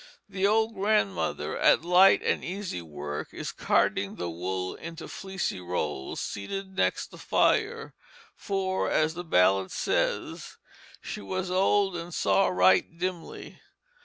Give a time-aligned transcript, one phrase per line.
[0.27, 6.19] The old grandmother, at light and easy work, is carding the wool into fleecy rolls,
[6.19, 7.93] seated next the fire;
[8.35, 10.57] for, as the ballad says,
[11.01, 13.61] "she was old and saw right dimly."